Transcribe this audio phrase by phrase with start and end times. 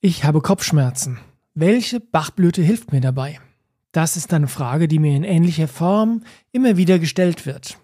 [0.00, 1.18] Ich habe Kopfschmerzen.
[1.54, 3.40] Welche Bachblüte hilft mir dabei?
[3.90, 7.78] Das ist eine Frage, die mir in ähnlicher Form immer wieder gestellt wird.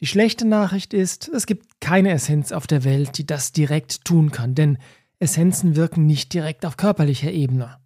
[0.00, 4.30] Die schlechte Nachricht ist, es gibt keine Essenz auf der Welt, die das direkt tun
[4.30, 4.78] kann, denn
[5.18, 7.76] Essenzen wirken nicht direkt auf körperlicher Ebene.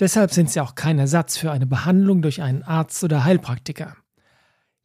[0.00, 3.96] Deshalb sind sie auch kein Ersatz für eine Behandlung durch einen Arzt oder Heilpraktiker.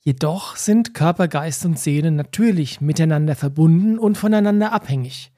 [0.02, 5.32] Jedoch sind Körper, Geist und Seele natürlich miteinander verbunden und voneinander abhängig.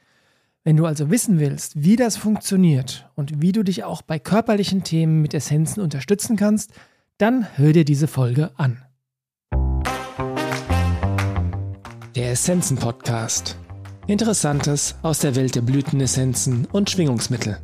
[0.66, 4.86] Wenn du also wissen willst, wie das funktioniert und wie du dich auch bei körperlichen
[4.86, 6.72] Themen mit Essenzen unterstützen kannst,
[7.18, 8.82] dann hör dir diese Folge an.
[12.16, 13.58] Der Essenzen Podcast.
[14.08, 17.58] Interessantes aus der Welt der Blütenessenzen und Schwingungsmittel.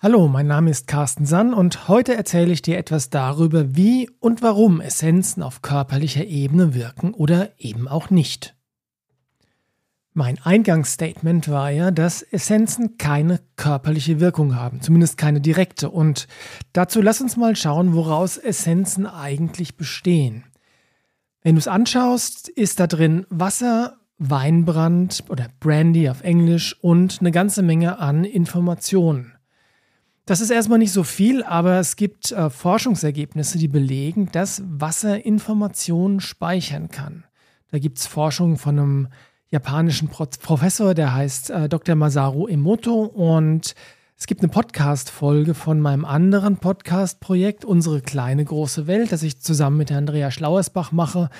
[0.00, 4.40] Hallo, mein Name ist Carsten Sann und heute erzähle ich dir etwas darüber, wie und
[4.40, 8.53] warum Essenzen auf körperlicher Ebene wirken oder eben auch nicht.
[10.16, 15.90] Mein Eingangsstatement war ja, dass Essenzen keine körperliche Wirkung haben, zumindest keine direkte.
[15.90, 16.28] Und
[16.72, 20.44] dazu lass uns mal schauen, woraus Essenzen eigentlich bestehen.
[21.42, 27.32] Wenn du es anschaust, ist da drin Wasser, Weinbrand oder Brandy auf Englisch und eine
[27.32, 29.32] ganze Menge an Informationen.
[30.26, 35.26] Das ist erstmal nicht so viel, aber es gibt äh, Forschungsergebnisse, die belegen, dass Wasser
[35.26, 37.24] Informationen speichern kann.
[37.72, 39.08] Da gibt es Forschung von einem
[39.54, 41.94] japanischen Pro Professor, der heißt äh, Dr.
[41.94, 43.76] Masaru Emoto und
[44.18, 49.76] es gibt eine Podcast-Folge von meinem anderen Podcast-Projekt, Unsere kleine große Welt, das ich zusammen
[49.76, 51.30] mit Andrea Schlauersbach mache.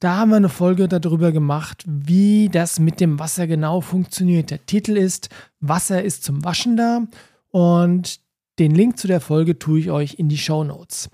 [0.00, 4.50] Da haben wir eine Folge darüber gemacht, wie das mit dem Wasser genau funktioniert.
[4.50, 7.06] Der Titel ist Wasser ist zum Waschen da
[7.52, 8.20] und
[8.58, 11.08] den Link zu der Folge tue ich euch in die Show Notes.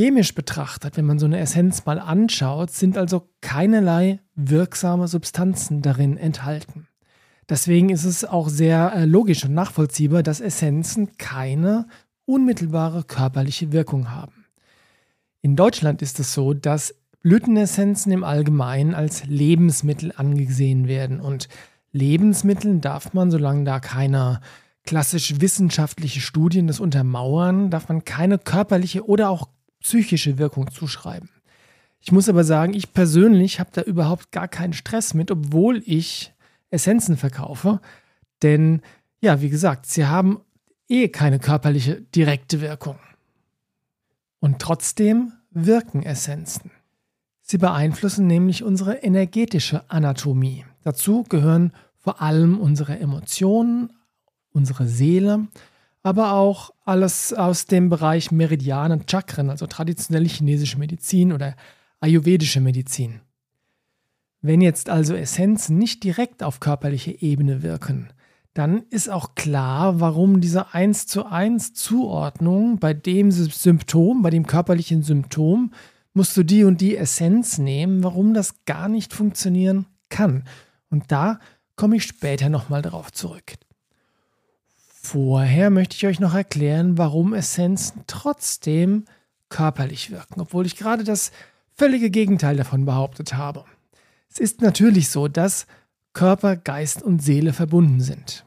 [0.00, 6.16] Chemisch betrachtet, wenn man so eine Essenz mal anschaut, sind also keinerlei wirksame Substanzen darin
[6.16, 6.86] enthalten.
[7.48, 11.88] Deswegen ist es auch sehr äh, logisch und nachvollziehbar, dass Essenzen keine
[12.26, 14.44] unmittelbare körperliche Wirkung haben.
[15.42, 21.48] In Deutschland ist es so, dass Blütenessenzen im Allgemeinen als Lebensmittel angesehen werden und
[21.90, 24.42] Lebensmitteln darf man, solange da keine
[24.84, 29.48] klassisch wissenschaftliche Studien das untermauern, darf man keine körperliche oder auch
[29.80, 31.30] psychische Wirkung zuschreiben.
[32.00, 36.32] Ich muss aber sagen, ich persönlich habe da überhaupt gar keinen Stress mit, obwohl ich
[36.70, 37.80] Essenzen verkaufe.
[38.42, 38.82] Denn,
[39.20, 40.40] ja, wie gesagt, sie haben
[40.88, 42.98] eh keine körperliche direkte Wirkung.
[44.40, 46.70] Und trotzdem wirken Essenzen.
[47.42, 50.64] Sie beeinflussen nämlich unsere energetische Anatomie.
[50.84, 53.92] Dazu gehören vor allem unsere Emotionen,
[54.52, 55.48] unsere Seele,
[56.02, 61.56] aber auch alles aus dem Bereich Meridianen, Chakren, also traditionelle chinesische Medizin oder
[62.00, 63.20] ayurvedische Medizin.
[64.40, 68.10] Wenn jetzt also Essenzen nicht direkt auf körperliche Ebene wirken,
[68.54, 74.46] dann ist auch klar, warum diese 1 zu 1 Zuordnung bei dem Symptom, bei dem
[74.46, 75.72] körperlichen Symptom,
[76.12, 80.44] musst du die und die Essenz nehmen, warum das gar nicht funktionieren kann.
[80.90, 81.38] Und da
[81.76, 83.54] komme ich später nochmal darauf zurück.
[85.10, 89.06] Vorher möchte ich euch noch erklären, warum Essenzen trotzdem
[89.48, 91.32] körperlich wirken, obwohl ich gerade das
[91.74, 93.64] völlige Gegenteil davon behauptet habe.
[94.30, 95.66] Es ist natürlich so, dass
[96.12, 98.44] Körper, Geist und Seele verbunden sind.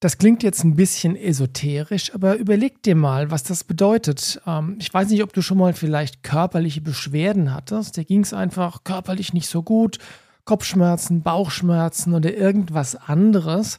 [0.00, 4.42] Das klingt jetzt ein bisschen esoterisch, aber überleg dir mal, was das bedeutet.
[4.48, 7.96] Ähm, ich weiß nicht, ob du schon mal vielleicht körperliche Beschwerden hattest.
[7.96, 9.98] Dir ging es einfach körperlich nicht so gut.
[10.46, 13.78] Kopfschmerzen, Bauchschmerzen oder irgendwas anderes.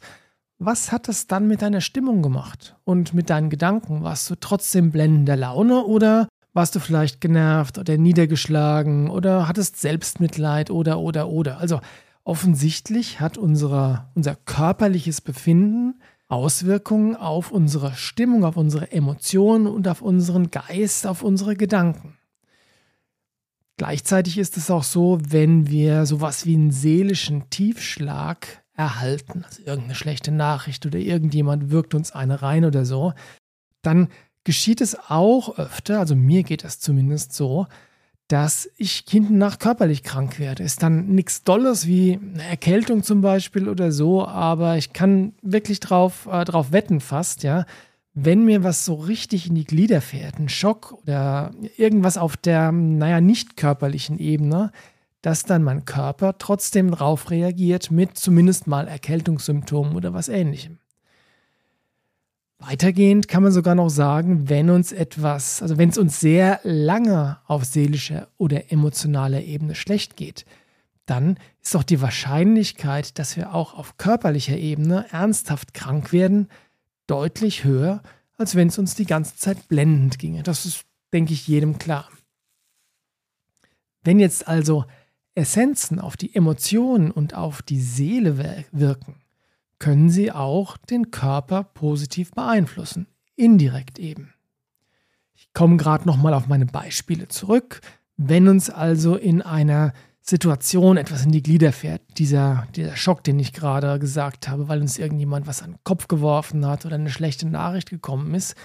[0.57, 4.03] Was hat es dann mit deiner Stimmung gemacht und mit deinen Gedanken?
[4.03, 10.71] Warst du trotzdem blendender Laune oder warst du vielleicht genervt oder niedergeschlagen oder hattest Selbstmitleid
[10.71, 11.57] oder oder oder?
[11.57, 11.81] Also
[12.23, 20.01] offensichtlich hat unsere, unser körperliches Befinden Auswirkungen auf unsere Stimmung, auf unsere Emotionen und auf
[20.01, 22.17] unseren Geist, auf unsere Gedanken.
[23.77, 29.95] Gleichzeitig ist es auch so, wenn wir sowas wie einen seelischen Tiefschlag erhalten, also irgendeine
[29.95, 33.13] schlechte Nachricht oder irgendjemand wirkt uns eine rein oder so,
[33.81, 34.09] dann
[34.43, 37.67] geschieht es auch öfter, also mir geht es zumindest so,
[38.27, 40.63] dass ich hinten nach körperlich krank werde.
[40.63, 45.79] Ist dann nichts Dolles wie eine Erkältung zum Beispiel oder so, aber ich kann wirklich
[45.79, 47.65] drauf, äh, drauf wetten fast, ja.
[48.13, 52.71] Wenn mir was so richtig in die Glieder fährt, ein Schock oder irgendwas auf der,
[52.71, 54.71] naja, nicht körperlichen Ebene,
[55.25, 60.77] dass dann mein Körper trotzdem darauf reagiert mit zumindest mal Erkältungssymptomen oder was ähnlichem.
[62.59, 67.39] Weitergehend kann man sogar noch sagen, wenn uns etwas, also wenn es uns sehr lange
[67.47, 70.45] auf seelischer oder emotionaler Ebene schlecht geht,
[71.07, 76.49] dann ist doch die Wahrscheinlichkeit, dass wir auch auf körperlicher Ebene ernsthaft krank werden,
[77.07, 78.03] deutlich höher,
[78.37, 80.43] als wenn es uns die ganze Zeit blendend ginge.
[80.43, 82.09] Das ist, denke ich, jedem klar.
[84.03, 84.85] Wenn jetzt also
[85.35, 89.15] Essenzen auf die Emotionen und auf die Seele wirken,
[89.77, 94.33] können sie auch den Körper positiv beeinflussen, indirekt eben.
[95.35, 97.81] Ich komme gerade noch mal auf meine Beispiele zurück.
[98.17, 103.37] Wenn uns also in einer Situation etwas in die Glieder fährt, dieser, dieser Schock, den
[103.37, 107.11] ich gerade gesagt habe, weil uns irgendjemand was an den Kopf geworfen hat oder eine
[107.11, 108.55] schlechte Nachricht gekommen ist,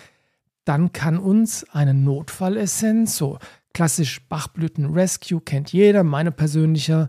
[0.65, 3.39] dann kann uns eine Notfallessenz, so
[3.75, 7.09] klassisch Bachblüten Rescue kennt jeder, meine persönliche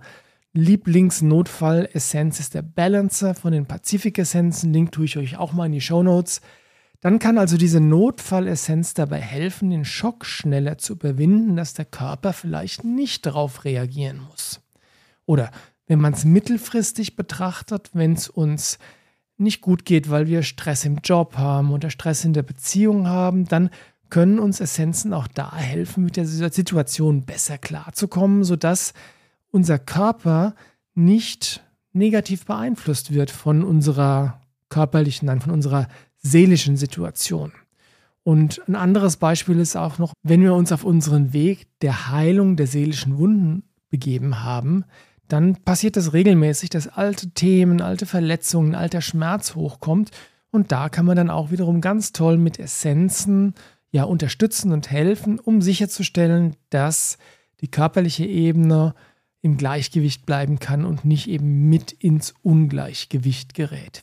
[0.53, 5.81] Lieblingsnotfallessenz ist der Balancer von den Pazifik-Essenzen, Link tue ich euch auch mal in die
[5.81, 6.41] Show Notes.
[6.99, 12.33] Dann kann also diese Notfallessenz dabei helfen, den Schock schneller zu überwinden, dass der Körper
[12.33, 14.59] vielleicht nicht darauf reagieren muss.
[15.25, 15.51] Oder
[15.87, 18.77] wenn man es mittelfristig betrachtet, wenn es uns
[19.37, 23.45] nicht gut geht, weil wir Stress im Job haben oder Stress in der Beziehung haben,
[23.45, 23.71] dann
[24.11, 28.93] können uns Essenzen auch da helfen, mit der Situation besser klarzukommen, sodass
[29.49, 30.53] unser Körper
[30.93, 31.63] nicht
[31.93, 35.87] negativ beeinflusst wird von unserer körperlichen, nein, von unserer
[36.17, 37.51] seelischen Situation.
[38.23, 42.55] Und ein anderes Beispiel ist auch noch, wenn wir uns auf unseren Weg der Heilung
[42.55, 44.85] der seelischen Wunden begeben haben,
[45.27, 50.11] dann passiert das regelmäßig, dass alte Themen, alte Verletzungen, alter Schmerz hochkommt.
[50.51, 53.55] Und da kann man dann auch wiederum ganz toll mit Essenzen
[53.91, 57.17] ja unterstützen und helfen, um sicherzustellen, dass
[57.61, 58.95] die körperliche Ebene
[59.41, 64.01] im Gleichgewicht bleiben kann und nicht eben mit ins Ungleichgewicht gerät.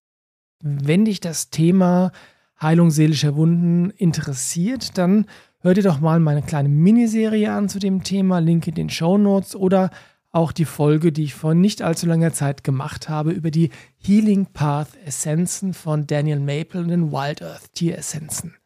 [0.60, 2.12] Wenn dich das Thema
[2.60, 5.26] Heilung seelischer Wunden interessiert, dann
[5.60, 9.16] hör dir doch mal meine kleine Miniserie an zu dem Thema, Link in den Show
[9.16, 9.90] Notes oder
[10.30, 14.46] auch die Folge, die ich vor nicht allzu langer Zeit gemacht habe über die Healing
[14.46, 18.57] Path Essenzen von Daniel Maple und den Wild Earth Tier Essenzen.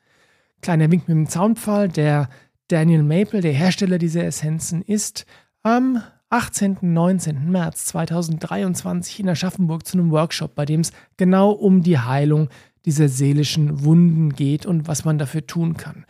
[0.62, 2.28] Kleiner Wink mit dem Zaunpfahl, der
[2.68, 5.26] Daniel Maple, der Hersteller dieser Essenzen, ist
[5.64, 6.00] am
[6.30, 6.76] 18.
[6.76, 7.50] und 19.
[7.50, 12.48] März 2023 in Aschaffenburg zu einem Workshop, bei dem es genau um die Heilung
[12.84, 16.06] dieser seelischen Wunden geht und was man dafür tun kann.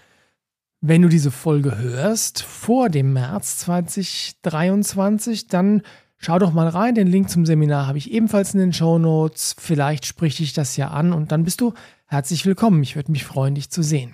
[0.83, 5.81] Wenn du diese Folge hörst vor dem März 2023, dann
[6.19, 6.95] schau doch mal rein.
[6.95, 9.57] Den Link zum Seminar habe ich ebenfalls in den Show Notes.
[9.59, 11.73] Vielleicht spricht dich das ja an und dann bist du
[12.07, 12.83] herzlich willkommen.
[12.83, 14.13] Ich würde mich freuen, dich zu sehen.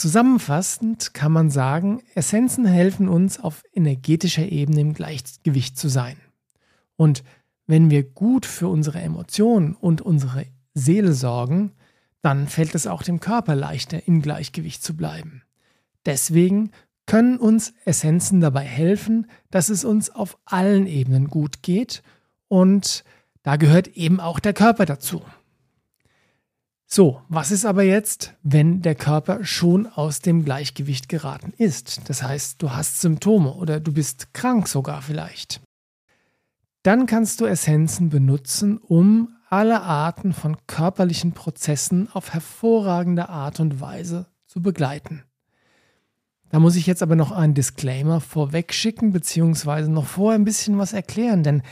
[0.00, 6.16] Zusammenfassend kann man sagen, Essenzen helfen uns auf energetischer Ebene im Gleichgewicht zu sein.
[6.96, 7.22] Und
[7.66, 11.72] wenn wir gut für unsere Emotionen und unsere Seele sorgen,
[12.22, 15.42] dann fällt es auch dem Körper leichter, im Gleichgewicht zu bleiben.
[16.06, 16.70] Deswegen
[17.04, 22.02] können uns Essenzen dabei helfen, dass es uns auf allen Ebenen gut geht
[22.48, 23.04] und
[23.42, 25.20] da gehört eben auch der Körper dazu.
[26.92, 32.08] So, was ist aber jetzt, wenn der Körper schon aus dem Gleichgewicht geraten ist?
[32.08, 35.60] Das heißt, du hast Symptome oder du bist krank sogar vielleicht.
[36.82, 43.80] Dann kannst du Essenzen benutzen, um alle Arten von körperlichen Prozessen auf hervorragende Art und
[43.80, 45.22] Weise zu begleiten.
[46.48, 50.76] Da muss ich jetzt aber noch einen Disclaimer vorweg schicken, beziehungsweise noch vorher ein bisschen
[50.78, 51.62] was erklären, denn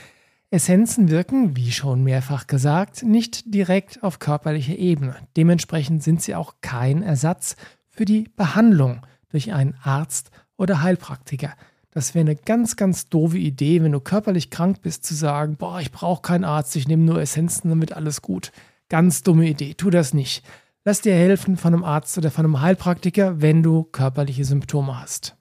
[0.51, 5.17] Essenzen wirken, wie schon mehrfach gesagt, nicht direkt auf körperlicher Ebene.
[5.37, 7.57] Dementsprechend sind sie auch kein Ersatz
[7.91, 11.53] für die Behandlung durch einen Arzt oder Heilpraktiker.
[11.91, 15.81] Das wäre eine ganz, ganz doofe Idee, wenn du körperlich krank bist, zu sagen, boah,
[15.81, 18.51] ich brauche keinen Arzt, ich nehme nur Essenzen, damit alles gut.
[18.89, 20.43] Ganz dumme Idee, tu das nicht.
[20.83, 25.37] Lass dir helfen von einem Arzt oder von einem Heilpraktiker, wenn du körperliche Symptome hast.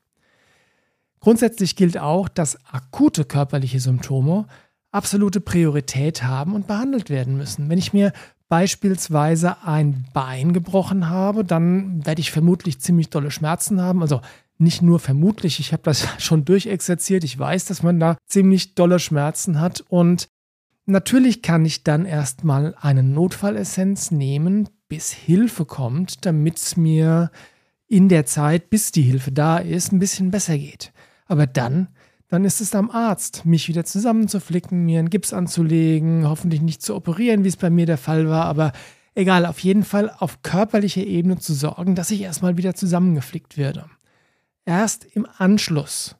[1.21, 4.47] Grundsätzlich gilt auch, dass akute körperliche Symptome
[4.91, 7.69] absolute Priorität haben und behandelt werden müssen.
[7.69, 8.13] Wenn ich mir
[8.49, 14.01] beispielsweise ein Bein gebrochen habe, dann werde ich vermutlich ziemlich dolle Schmerzen haben.
[14.01, 14.21] Also
[14.57, 17.23] nicht nur vermutlich, ich habe das schon durchexerziert.
[17.23, 19.83] Ich weiß, dass man da ziemlich dolle Schmerzen hat.
[19.89, 20.27] Und
[20.85, 27.31] natürlich kann ich dann erstmal eine Notfallessenz nehmen, bis Hilfe kommt, damit es mir
[27.87, 30.91] in der Zeit, bis die Hilfe da ist, ein bisschen besser geht.
[31.25, 31.89] Aber dann
[32.29, 36.95] dann ist es am Arzt, mich wieder zusammenzuflicken, mir einen Gips anzulegen, hoffentlich nicht zu
[36.95, 38.73] operieren, wie es bei mir der Fall war, aber
[39.15, 43.85] egal, auf jeden Fall auf körperlicher Ebene zu sorgen, dass ich erstmal wieder zusammengeflickt werde.
[44.65, 46.17] Erst im Anschluss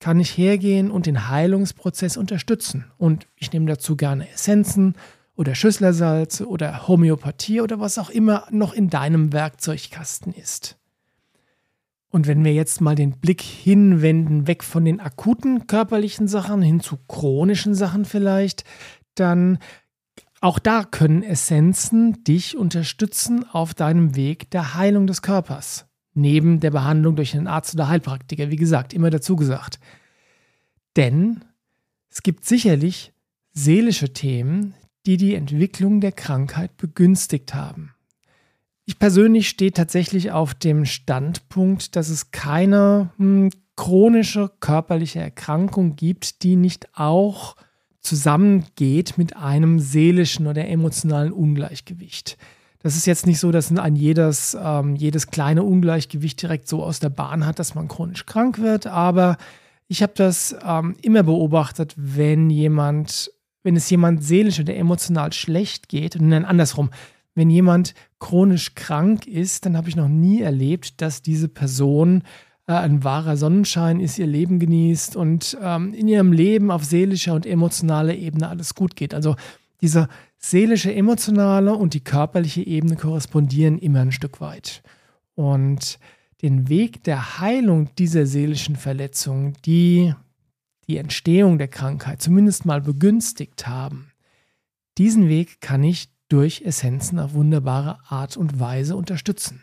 [0.00, 2.84] kann ich hergehen und den Heilungsprozess unterstützen.
[2.98, 4.94] Und ich nehme dazu gerne Essenzen
[5.34, 10.77] oder Schüsslersalze oder Homöopathie oder was auch immer noch in deinem Werkzeugkasten ist.
[12.10, 16.80] Und wenn wir jetzt mal den Blick hinwenden, weg von den akuten körperlichen Sachen hin
[16.80, 18.64] zu chronischen Sachen vielleicht,
[19.14, 19.58] dann
[20.40, 25.86] auch da können Essenzen dich unterstützen auf deinem Weg der Heilung des Körpers.
[26.14, 29.78] Neben der Behandlung durch einen Arzt oder Heilpraktiker, wie gesagt, immer dazu gesagt.
[30.96, 31.44] Denn
[32.10, 33.12] es gibt sicherlich
[33.52, 34.74] seelische Themen,
[35.06, 37.94] die die Entwicklung der Krankheit begünstigt haben.
[38.88, 46.42] Ich persönlich stehe tatsächlich auf dem Standpunkt, dass es keine hm, chronische körperliche Erkrankung gibt,
[46.42, 47.54] die nicht auch
[48.00, 52.38] zusammengeht mit einem seelischen oder emotionalen Ungleichgewicht.
[52.78, 56.98] Das ist jetzt nicht so, dass ein jedes, ähm, jedes kleine Ungleichgewicht direkt so aus
[56.98, 59.36] der Bahn hat, dass man chronisch krank wird, aber
[59.86, 63.30] ich habe das ähm, immer beobachtet, wenn jemand,
[63.62, 66.88] wenn es jemand seelisch oder emotional schlecht geht, und dann andersrum,
[67.34, 72.22] wenn jemand chronisch krank ist, dann habe ich noch nie erlebt, dass diese Person
[72.66, 77.34] äh, ein wahrer Sonnenschein ist, ihr Leben genießt und ähm, in ihrem Leben auf seelischer
[77.34, 79.14] und emotionaler Ebene alles gut geht.
[79.14, 79.36] Also
[79.80, 84.82] diese seelische, emotionale und die körperliche Ebene korrespondieren immer ein Stück weit.
[85.34, 85.98] Und
[86.42, 90.14] den Weg der Heilung dieser seelischen Verletzungen, die
[90.86, 94.10] die Entstehung der Krankheit zumindest mal begünstigt haben,
[94.98, 99.62] diesen Weg kann ich durch Essenzen auf wunderbare Art und Weise unterstützen.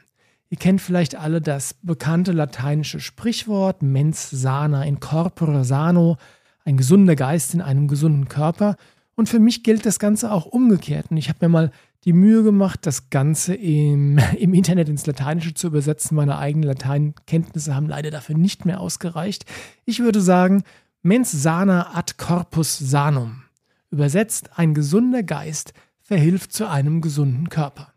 [0.50, 6.17] Ihr kennt vielleicht alle das bekannte lateinische Sprichwort mens sana in corpore sano,
[6.63, 8.75] ein gesunder Geist in einem gesunden Körper.
[9.15, 11.07] Und für mich gilt das Ganze auch umgekehrt.
[11.10, 11.72] Und ich habe mir mal
[12.03, 16.15] die Mühe gemacht, das Ganze im, im Internet ins Lateinische zu übersetzen.
[16.15, 19.45] Meine eigenen Lateinkenntnisse haben leider dafür nicht mehr ausgereicht.
[19.86, 20.63] Ich würde sagen,
[21.01, 23.43] mens sana ad corpus sanum.
[23.89, 25.74] Übersetzt, ein gesunder Geist
[26.05, 27.91] verhilft zu einem gesunden Körper.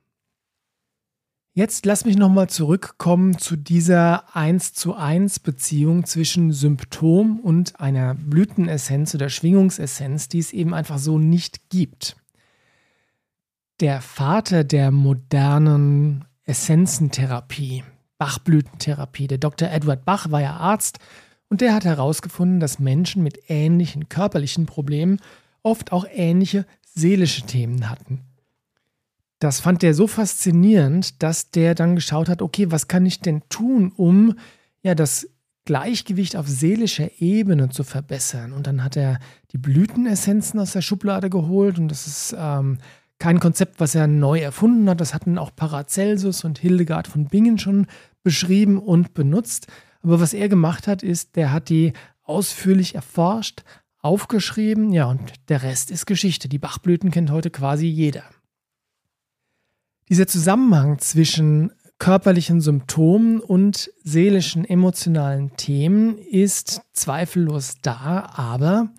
[1.52, 8.14] Jetzt lass mich nochmal zurückkommen zu dieser 1 zu 1 Beziehung zwischen Symptom und einer
[8.14, 12.16] Blütenessenz oder Schwingungsessenz, die es eben einfach so nicht gibt.
[13.80, 17.84] Der Vater der modernen Essenzentherapie,
[18.16, 19.68] Bachblütentherapie, der Dr.
[19.68, 20.98] Edward Bach war ja Arzt
[21.50, 25.20] und der hat herausgefunden, dass Menschen mit ähnlichen körperlichen Problemen
[25.62, 26.64] oft auch ähnliche
[26.98, 28.20] seelische Themen hatten.
[29.38, 33.42] Das fand der so faszinierend, dass der dann geschaut hat, okay, was kann ich denn
[33.48, 34.34] tun, um
[34.82, 35.28] ja das
[35.64, 38.52] Gleichgewicht auf seelischer Ebene zu verbessern.
[38.52, 39.18] Und dann hat er
[39.52, 42.78] die Blütenessenzen aus der Schublade geholt und das ist ähm,
[43.18, 45.00] kein Konzept, was er neu erfunden hat.
[45.00, 47.86] Das hatten auch Paracelsus und Hildegard von Bingen schon
[48.22, 49.66] beschrieben und benutzt.
[50.02, 53.62] Aber was er gemacht hat, ist, der hat die ausführlich erforscht,
[54.00, 56.48] aufgeschrieben, ja, und der Rest ist Geschichte.
[56.48, 58.24] Die Bachblüten kennt heute quasi jeder.
[60.08, 68.90] Dieser Zusammenhang zwischen körperlichen Symptomen und seelischen, emotionalen Themen ist zweifellos da, aber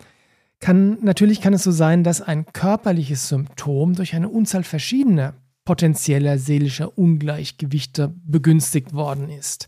[0.59, 6.37] kann, natürlich kann es so sein, dass ein körperliches Symptom durch eine Unzahl verschiedener potenzieller
[6.37, 9.67] seelischer Ungleichgewichte begünstigt worden ist.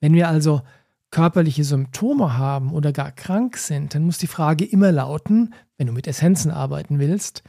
[0.00, 0.62] Wenn wir also
[1.10, 5.92] körperliche Symptome haben oder gar krank sind, dann muss die Frage immer lauten, wenn du
[5.92, 7.42] mit Essenzen arbeiten willst,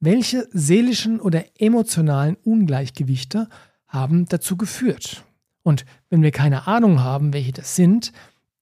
[0.00, 3.48] welche seelischen oder emotionalen Ungleichgewichte
[3.86, 5.24] haben dazu geführt?
[5.62, 8.12] Und wenn wir keine Ahnung haben, welche das sind,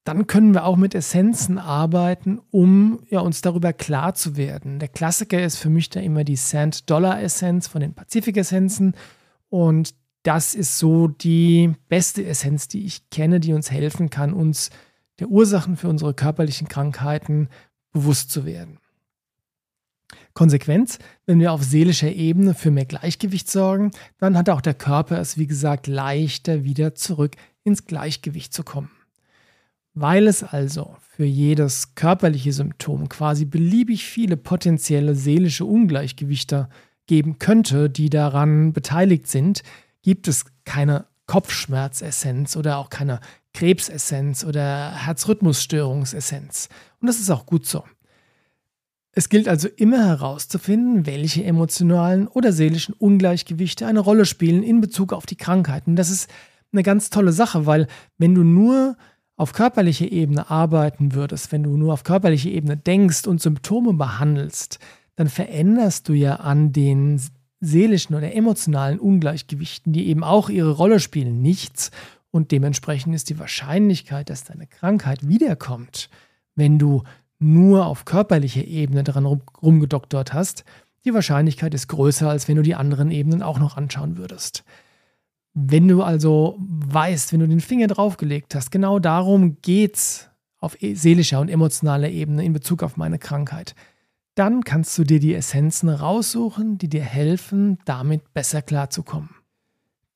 [0.04, 4.78] dann können wir auch mit Essenzen arbeiten, um ja, uns darüber klar zu werden.
[4.78, 8.95] Der Klassiker ist für mich da immer die Sand-Dollar-Essenz von den Pazifik-Essenzen.
[9.50, 9.95] Und
[10.29, 14.69] das ist so die beste Essenz, die ich kenne, die uns helfen kann, uns
[15.21, 17.49] der Ursachen für unsere körperlichen Krankheiten
[17.93, 18.79] bewusst zu werden.
[20.35, 25.19] Konsequenz, wenn wir auf seelischer Ebene für mehr Gleichgewicht sorgen, dann hat auch der Körper
[25.19, 28.91] es, wie gesagt, leichter wieder zurück ins Gleichgewicht zu kommen.
[29.95, 36.69] Weil es also für jedes körperliche Symptom quasi beliebig viele potenzielle seelische Ungleichgewichte
[37.07, 39.63] geben könnte, die daran beteiligt sind,
[40.09, 43.21] gibt es keine Kopfschmerzessenz oder auch keine
[43.53, 46.71] Krebsessenz oder Herzrhythmusstörungsessenz.
[46.99, 47.85] Und das ist auch gut so.
[49.12, 55.12] Es gilt also immer herauszufinden, welche emotionalen oder seelischen Ungleichgewichte eine Rolle spielen in Bezug
[55.12, 55.95] auf die Krankheiten.
[55.95, 56.31] Das ist
[56.73, 57.87] eine ganz tolle Sache, weil
[58.17, 58.97] wenn du nur
[59.37, 64.79] auf körperlicher Ebene arbeiten würdest, wenn du nur auf körperlicher Ebene denkst und Symptome behandelst,
[65.17, 67.21] dann veränderst du ja an den
[67.61, 71.91] seelischen oder emotionalen Ungleichgewichten, die eben auch ihre Rolle spielen, nichts.
[72.31, 76.11] Und dementsprechend ist die Wahrscheinlichkeit, dass deine Krankheit wiederkommt,
[76.55, 77.03] wenn du
[77.38, 79.27] nur auf körperlicher Ebene daran
[79.62, 80.65] rumgedoktert hast,
[81.05, 84.65] die Wahrscheinlichkeit ist größer, als wenn du die anderen Ebenen auch noch anschauen würdest.
[85.55, 90.95] Wenn du also weißt, wenn du den Finger draufgelegt hast, genau darum geht's auf e-,
[90.95, 93.75] seelischer und emotionaler Ebene in Bezug auf meine Krankheit,
[94.38, 99.30] dann kannst du dir die Essenzen raussuchen, die dir helfen, damit besser klarzukommen.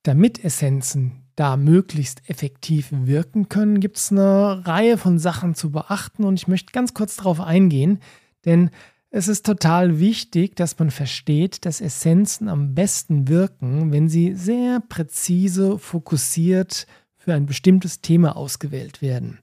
[0.04, 6.24] Damit Essenzen da möglichst effektiv wirken können, gibt es eine Reihe von Sachen zu beachten
[6.24, 7.98] und ich möchte ganz kurz darauf eingehen,
[8.44, 8.70] denn
[9.10, 14.80] es ist total wichtig, dass man versteht, dass Essenzen am besten wirken, wenn sie sehr
[14.80, 16.86] präzise, fokussiert
[17.16, 19.38] für ein bestimmtes Thema ausgewählt werden.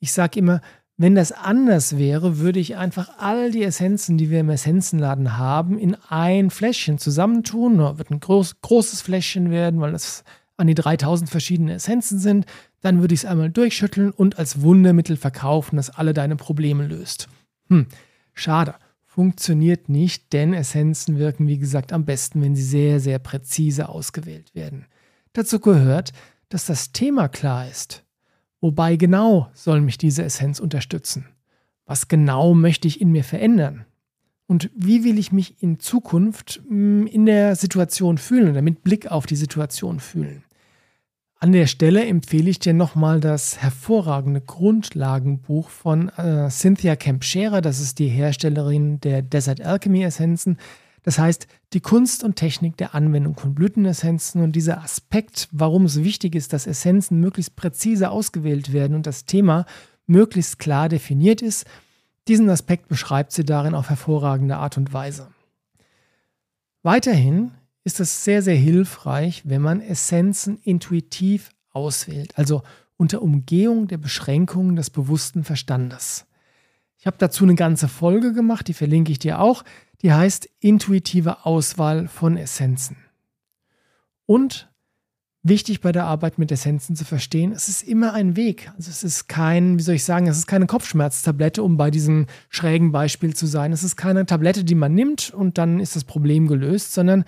[0.00, 0.60] Ich sage immer,
[0.96, 5.78] wenn das anders wäre, würde ich einfach all die Essenzen, die wir im Essenzenladen haben,
[5.78, 7.78] in ein Fläschchen zusammentun.
[7.78, 10.24] Das wird ein groß, großes Fläschchen werden, weil das
[10.56, 12.46] an die 3000 verschiedene Essenzen sind.
[12.80, 17.28] Dann würde ich es einmal durchschütteln und als Wundermittel verkaufen, das alle deine Probleme löst.
[17.68, 17.86] Hm,
[18.32, 18.74] schade
[19.16, 24.54] funktioniert nicht, denn Essenzen wirken, wie gesagt, am besten, wenn sie sehr, sehr präzise ausgewählt
[24.54, 24.84] werden.
[25.32, 26.12] Dazu gehört,
[26.50, 28.04] dass das Thema klar ist.
[28.66, 31.26] Wobei genau soll mich diese Essenz unterstützen?
[31.84, 33.84] Was genau möchte ich in mir verändern?
[34.48, 39.08] Und wie will ich mich in Zukunft hm, in der Situation fühlen oder mit Blick
[39.08, 40.42] auf die Situation fühlen?
[41.38, 47.60] An der Stelle empfehle ich dir nochmal das hervorragende Grundlagenbuch von äh, Cynthia Kemp-Scherer.
[47.60, 50.58] Das ist die Herstellerin der Desert Alchemy Essenzen.
[51.06, 56.02] Das heißt, die Kunst und Technik der Anwendung von Blütenessenzen und dieser Aspekt, warum es
[56.02, 59.66] wichtig ist, dass Essenzen möglichst präzise ausgewählt werden und das Thema
[60.08, 61.64] möglichst klar definiert ist,
[62.26, 65.28] diesen Aspekt beschreibt sie darin auf hervorragende Art und Weise.
[66.82, 67.52] Weiterhin
[67.84, 72.64] ist es sehr, sehr hilfreich, wenn man Essenzen intuitiv auswählt, also
[72.96, 76.26] unter Umgehung der Beschränkungen des bewussten Verstandes.
[76.98, 79.64] Ich habe dazu eine ganze Folge gemacht, die verlinke ich dir auch,
[80.02, 82.96] die heißt Intuitive Auswahl von Essenzen.
[84.26, 84.68] Und
[85.42, 88.72] wichtig bei der Arbeit mit Essenzen zu verstehen, es ist immer ein Weg.
[88.76, 92.26] Also es ist kein, wie soll ich sagen, es ist keine Kopfschmerztablette, um bei diesem
[92.48, 93.72] schrägen Beispiel zu sein.
[93.72, 97.24] Es ist keine Tablette, die man nimmt und dann ist das Problem gelöst, sondern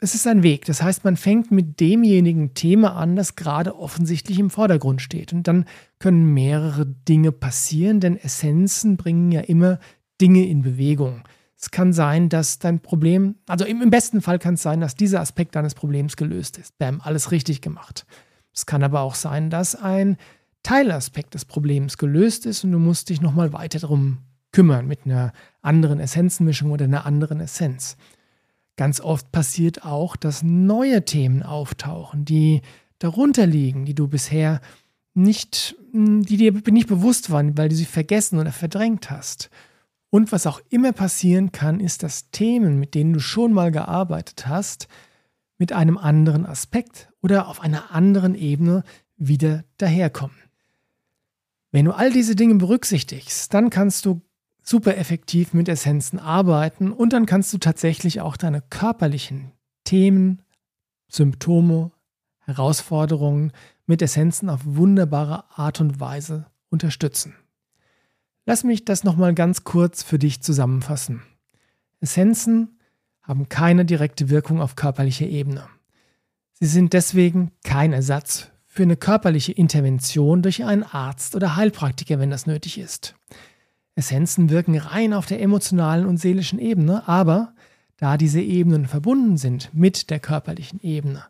[0.00, 0.64] es ist ein Weg.
[0.64, 5.32] Das heißt, man fängt mit demjenigen Thema an, das gerade offensichtlich im Vordergrund steht.
[5.32, 5.64] Und dann
[5.98, 9.78] können mehrere Dinge passieren, denn Essenzen bringen ja immer
[10.20, 11.22] Dinge in Bewegung.
[11.60, 15.20] Es kann sein, dass dein Problem, also im, besten Fall kann es sein, dass dieser
[15.20, 16.78] Aspekt deines Problems gelöst ist.
[16.78, 18.06] Bam, alles richtig gemacht.
[18.54, 20.16] Es kann aber auch sein, dass ein
[20.62, 24.18] Teilaspekt des Problems gelöst ist und du musst dich nochmal weiter darum
[24.52, 27.96] kümmern mit einer anderen Essenzenmischung oder einer anderen Essenz.
[28.78, 32.62] Ganz oft passiert auch, dass neue Themen auftauchen, die
[33.00, 34.60] darunter liegen, die du bisher
[35.14, 39.50] nicht, die dir nicht bewusst waren, weil du sie vergessen oder verdrängt hast.
[40.10, 44.46] Und was auch immer passieren kann, ist, dass Themen, mit denen du schon mal gearbeitet
[44.46, 44.86] hast,
[45.58, 48.84] mit einem anderen Aspekt oder auf einer anderen Ebene
[49.16, 50.36] wieder daherkommen.
[51.72, 54.22] Wenn du all diese Dinge berücksichtigst, dann kannst du
[54.68, 59.52] super effektiv mit Essenzen arbeiten und dann kannst du tatsächlich auch deine körperlichen
[59.84, 60.42] Themen,
[61.08, 61.90] Symptome,
[62.40, 63.52] Herausforderungen
[63.86, 67.34] mit Essenzen auf wunderbare Art und Weise unterstützen.
[68.44, 71.22] Lass mich das nochmal ganz kurz für dich zusammenfassen.
[72.00, 72.78] Essenzen
[73.22, 75.66] haben keine direkte Wirkung auf körperlicher Ebene.
[76.52, 82.30] Sie sind deswegen kein Ersatz für eine körperliche Intervention durch einen Arzt oder Heilpraktiker, wenn
[82.30, 83.14] das nötig ist.
[83.98, 87.52] Essenzen wirken rein auf der emotionalen und seelischen Ebene, aber
[87.96, 91.24] da diese Ebenen verbunden sind mit der körperlichen Ebene,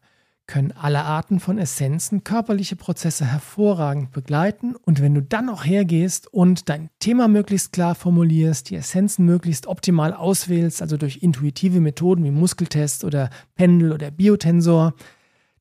[0.46, 4.76] können alle Arten von Essenzen körperliche Prozesse hervorragend begleiten.
[4.76, 9.66] Und wenn du dann noch hergehst und dein Thema möglichst klar formulierst, die Essenzen möglichst
[9.66, 14.92] optimal auswählst, also durch intuitive Methoden wie Muskeltest oder Pendel oder Biotensor,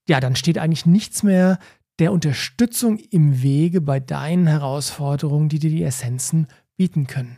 [0.10, 1.58] ja, dann steht eigentlich nichts mehr
[2.00, 7.38] der Unterstützung im Wege bei deinen Herausforderungen, die dir die Essenzen bieten können.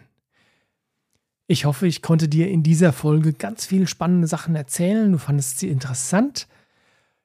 [1.47, 5.11] Ich hoffe, ich konnte dir in dieser Folge ganz viele spannende Sachen erzählen.
[5.11, 6.47] Du fandest sie interessant.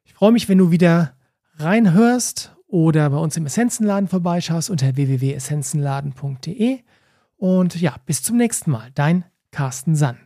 [0.05, 1.15] Ich freue mich, wenn du wieder
[1.57, 6.81] reinhörst oder bei uns im Essenzenladen vorbeischaust unter www.essenzenladen.de.
[7.37, 8.91] Und ja, bis zum nächsten Mal.
[8.95, 10.24] Dein Carsten Sand.